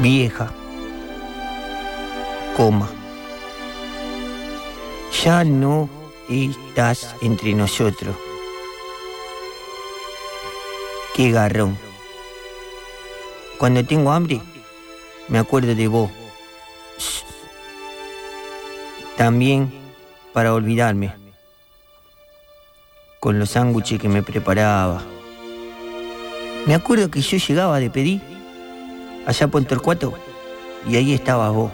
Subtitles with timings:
[0.00, 0.50] Vieja.
[2.56, 2.88] Coma.
[5.22, 5.90] Ya no
[6.26, 8.16] estás entre nosotros.
[11.14, 11.76] Qué garrón.
[13.58, 14.40] Cuando tengo hambre,
[15.28, 16.10] me acuerdo de vos.
[19.18, 19.70] También
[20.32, 21.12] para olvidarme.
[23.18, 25.02] Con los sándwiches que me preparaba.
[26.64, 28.29] Me acuerdo que yo llegaba de pedir
[29.30, 30.12] allá por Torcuato
[30.88, 31.70] y ahí estabas vos.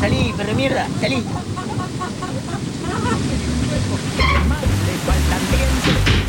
[0.00, 1.24] Salí, perro de mierda, salí.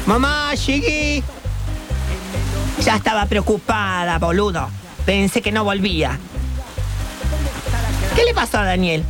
[0.08, 1.23] Mamá, llegué.
[2.83, 4.67] Ya estaba preocupada, boludo.
[5.05, 6.17] Pensé que no volvía.
[8.15, 9.03] ¿Qué le pasó a Daniel?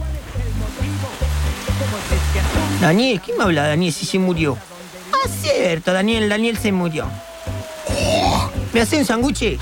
[2.82, 4.58] Daniel, ¿quién me habla de Daniel si se murió?
[5.12, 7.08] Ah, cierto, Daniel, Daniel se murió.
[8.74, 9.58] ¿Me hace un sanguche?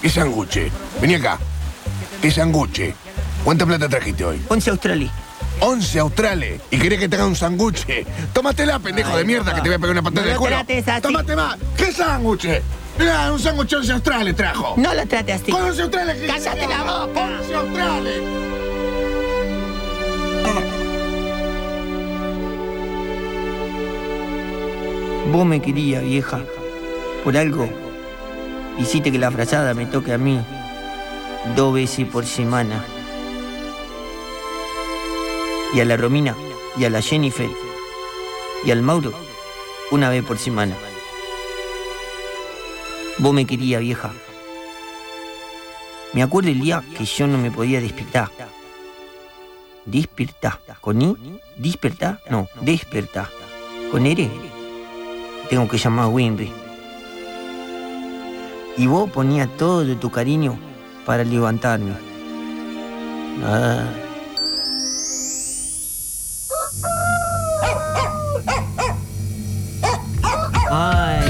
[0.00, 0.70] ¿Qué sanguche?
[1.00, 1.38] Vení acá.
[2.22, 2.94] ¿Qué sanguche?
[3.44, 4.40] ¿Cuánta plata trajiste hoy?
[4.48, 5.10] 11 australi.
[5.60, 6.60] 11 australes.
[6.70, 8.06] ¿Y querés que te haga un sanguche?
[8.32, 9.56] Tómatela, pendejo Ay, de mierda, papá.
[9.56, 11.02] que te voy a pegar una patada No trates así.
[11.02, 11.56] Tómate más.
[11.76, 12.46] ¿Qué sándwich?
[12.98, 14.74] Mirá, un sándwich 11 australes trajo.
[14.76, 15.50] No lo trate así.
[15.50, 16.16] ¿Con 11 australes?
[16.20, 17.28] ¿qué ¡Cállate la boca!
[17.40, 18.22] 11 australes.
[25.32, 26.40] Vos me querías, vieja.
[27.22, 27.68] Por algo.
[28.78, 30.40] Hiciste que la frazada me toque a mí
[31.54, 32.84] dos veces por semana.
[35.72, 36.34] Y a la Romina,
[36.76, 37.48] y a la Jennifer,
[38.64, 39.12] y al Mauro,
[39.92, 40.74] una vez por semana.
[43.18, 44.10] Vos me querías, vieja.
[46.12, 48.30] Me acuerdo el día que yo no me podía despertar.
[49.84, 50.58] Despertar.
[50.80, 51.40] ¿Con I?
[51.56, 52.20] ¿Despertar?
[52.28, 53.28] No, despertar.
[53.92, 54.28] ¿Con R?
[55.50, 56.52] Tengo que llamar a Winry.
[58.76, 60.56] Y vos ponías todo de tu cariño
[61.04, 61.92] para levantarme.
[63.44, 63.88] Ah.
[70.70, 71.20] Ay.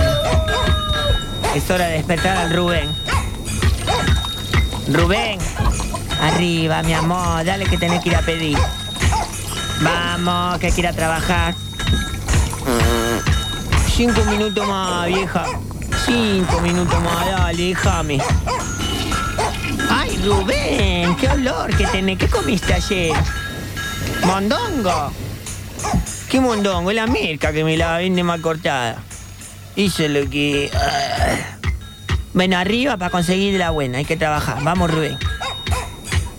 [1.54, 2.90] Es hora de despertar al Rubén.
[4.92, 5.38] Rubén.
[6.20, 7.42] Arriba, mi amor.
[7.46, 8.58] Dale que tenés que ir a pedir.
[9.80, 11.54] Vamos, que hay que ir a trabajar.
[14.00, 15.44] Cinco minutos más, vieja.
[16.06, 18.18] Cinco minutos más, dale, déjame.
[19.90, 22.16] Ay, Rubén, qué olor que tenés.
[22.16, 23.12] ¿Qué comiste ayer?
[24.24, 25.12] ¿Mondongo?
[26.30, 26.90] ¿Qué mondongo?
[26.90, 29.02] Es la merca que me la vende mal cortada.
[29.76, 30.70] Es lo que...
[30.74, 31.58] ah.
[32.32, 34.62] Ven arriba para conseguir la buena, hay que trabajar.
[34.62, 35.18] Vamos, Rubén.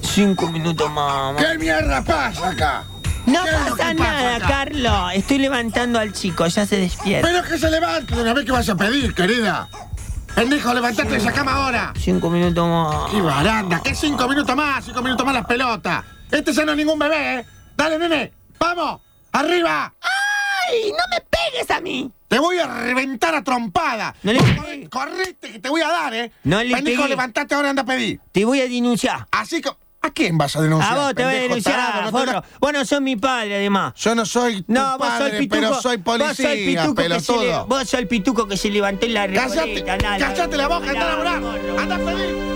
[0.01, 1.35] Cinco minutos más.
[1.35, 2.85] ¿Qué mierda pasa acá?
[3.25, 4.39] No ¿Qué es lo pasa nada?
[4.47, 5.11] Carlos.
[5.13, 7.27] Estoy levantando al chico, ya se despierta.
[7.27, 9.69] Pero que se levante de una vez que vas a pedir, querida.
[10.35, 11.93] Pendejo, levantate de esa cama ahora.
[11.99, 13.11] Cinco minutos más.
[13.11, 13.81] ¡Qué baranda!
[13.83, 14.85] ¿Qué cinco minutos más?
[14.85, 16.03] Cinco minutos más las pelotas.
[16.31, 17.45] Este ya no es ningún bebé, ¿eh?
[17.75, 18.31] Dale, nene.
[18.57, 19.01] ¡Vamos!
[19.33, 19.93] ¡Arriba!
[20.01, 20.91] ¡Ay!
[20.91, 22.11] ¡No me pegues a mí!
[22.29, 24.15] Te voy a reventar a trompada.
[24.23, 24.87] No le.
[24.89, 26.31] Correte, que te voy a dar, ¿eh?
[26.45, 27.09] No le Pendejo, pegue.
[27.09, 28.21] levantate ahora, anda a pedir.
[28.31, 29.27] Te voy a denunciar.
[29.31, 29.69] Así que...
[30.03, 30.97] ¿A quién vas a denunciar?
[30.97, 32.11] A vos te voy a denunciar, tarado?
[32.11, 32.43] No te forro.
[32.59, 33.93] Vos no sos mi padre, además.
[33.97, 35.55] Yo no soy tu No, vos sos padre, el pituco.
[35.61, 37.63] pero soy vos sos el policía, pituco que se le-.
[37.67, 39.75] Vos sos el pituco que se levantó en la ¡Cállate!
[39.75, 39.97] recoleta.
[39.97, 40.19] dale.
[40.25, 40.89] ¡Cállate la boca!
[40.89, 41.43] ¡Anda a laburar!
[41.79, 42.51] ¡Anda a pedir!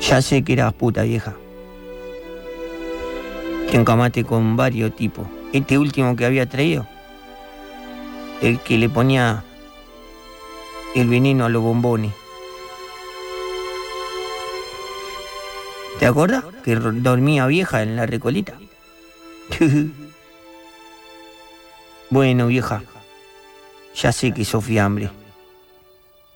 [0.00, 1.34] Ya sé que eras puta vieja.
[3.70, 5.26] Que encamaste con varios tipos.
[5.52, 6.86] Este último que había traído.
[8.42, 9.42] El que le ponía
[10.94, 12.12] el veneno a los bombones.
[15.98, 16.44] ¿Te acuerdas?
[16.64, 18.54] Que dormía vieja en la recolita.
[22.10, 22.82] bueno, vieja.
[23.94, 25.10] Ya sé que sos fiambre.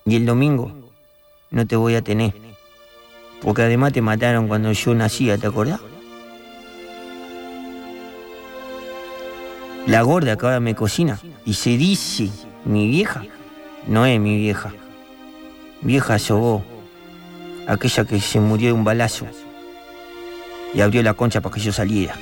[0.05, 0.73] Y el domingo
[1.51, 2.33] no te voy a tener.
[3.41, 5.81] Porque además te mataron cuando yo nacía, ¿te acordás?
[9.87, 12.31] La gorda que ahora me cocina y se dice
[12.65, 13.25] mi vieja,
[13.87, 14.73] no es mi vieja.
[15.81, 16.63] Vieja vos,
[17.67, 19.27] aquella que se murió de un balazo
[20.75, 22.15] y abrió la concha para que yo saliera.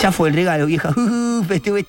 [0.00, 0.90] Ya fue el regalo, vieja.
[0.96, 1.86] Uf, te voy.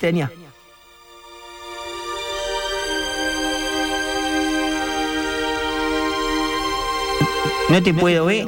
[7.69, 8.47] No te puedo ver.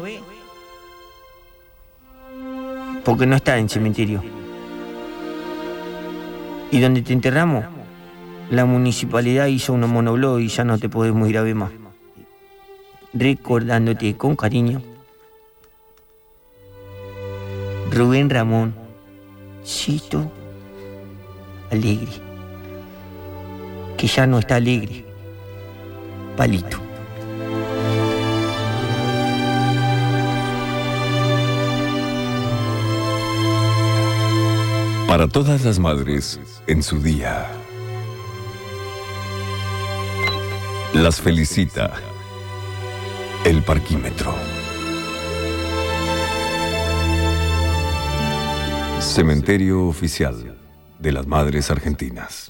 [3.04, 4.24] Porque no está en cementerio.
[6.72, 7.66] Y donde te enterramos,
[8.50, 11.72] la municipalidad hizo unos monoblog y ya no te podemos ir a ver más.
[13.14, 14.82] recordándote con cariño.
[17.92, 18.76] Rubén Ramón,
[19.66, 20.30] Cito
[21.72, 22.12] Alegre,
[23.98, 25.06] que ya no está alegre,
[26.36, 26.78] Palito.
[35.08, 37.48] Para todas las madres en su día.
[40.96, 41.92] Las felicita
[43.44, 44.34] el parquímetro.
[49.02, 50.58] Cementerio oficial
[50.98, 52.44] de las Madres Argentinas.